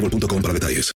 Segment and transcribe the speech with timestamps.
[0.00, 0.92] boostmobile.com para detalles.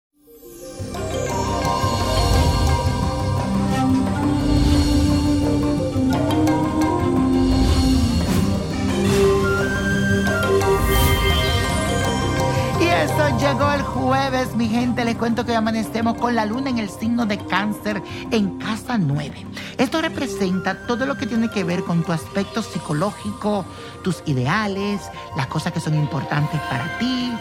[12.79, 15.05] Y eso llegó el jueves, mi gente.
[15.05, 18.01] Les cuento que amanecemos con la luna en el signo de cáncer
[18.31, 19.45] en casa 9.
[19.77, 23.65] Esto representa todo lo que tiene que ver con tu aspecto psicológico,
[24.03, 25.01] tus ideales,
[25.35, 27.31] las cosas que son importantes para ti.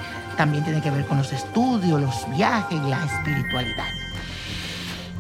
[0.43, 3.87] También tiene que ver con los estudios, los viajes y la espiritualidad.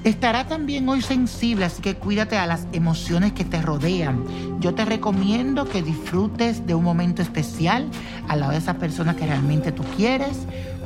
[0.02, 4.24] Estará también hoy sensible, así que cuídate a las emociones que te rodean.
[4.58, 7.88] Yo te recomiendo que disfrutes de un momento especial
[8.26, 10.38] al lado de esas personas que realmente tú quieres.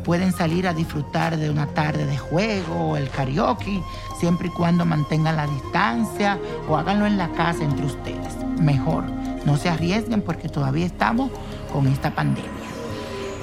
[0.04, 3.82] Pueden salir a disfrutar de una tarde de juego o el karaoke,
[4.20, 6.38] siempre y cuando mantengan la distancia
[6.68, 8.36] o háganlo en la casa entre ustedes.
[8.60, 9.04] Mejor,
[9.46, 11.30] no se arriesguen porque todavía estamos
[11.72, 12.55] con esta pandemia.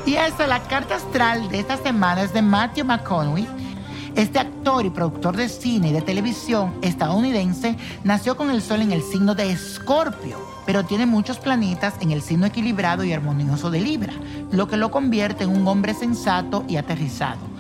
[0.06, 3.48] Y eso, la carta astral de esta semana es de Matthew McConaughey.
[4.16, 8.92] Este actor y productor de cine y de televisión estadounidense nació con el sol en
[8.92, 13.80] el signo de Escorpio, pero tiene muchos planetas en el signo equilibrado y armonioso de
[13.80, 14.14] Libra,
[14.52, 17.53] lo que lo convierte en un hombre sensato y aterrizado.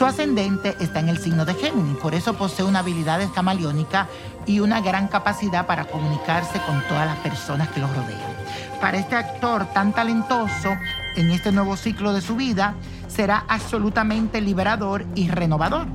[0.00, 4.08] Su ascendente está en el signo de Géminis, por eso posee una habilidad camaleónica
[4.46, 8.32] y una gran capacidad para comunicarse con todas las personas que lo rodean.
[8.80, 10.70] Para este actor tan talentoso,
[11.16, 12.76] en este nuevo ciclo de su vida,
[13.08, 15.86] será absolutamente liberador y renovador.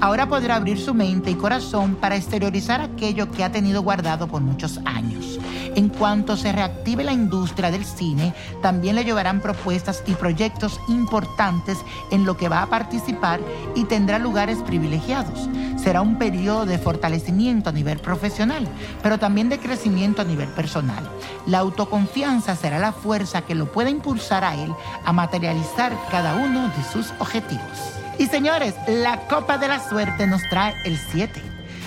[0.00, 4.42] Ahora podrá abrir su mente y corazón para exteriorizar aquello que ha tenido guardado por
[4.42, 5.38] muchos años.
[5.76, 11.78] En cuanto se reactive la industria del cine, también le llevarán propuestas y proyectos importantes
[12.12, 13.40] en lo que va a participar
[13.74, 15.48] y tendrá lugares privilegiados.
[15.76, 18.68] Será un periodo de fortalecimiento a nivel profesional,
[19.02, 21.08] pero también de crecimiento a nivel personal.
[21.46, 24.72] La autoconfianza será la fuerza que lo pueda impulsar a él
[25.04, 27.94] a materializar cada uno de sus objetivos.
[28.18, 31.42] Y señores, la copa de la suerte nos trae el 7,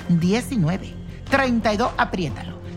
[0.09, 0.93] 19,
[1.29, 2.56] 32, apriétalo,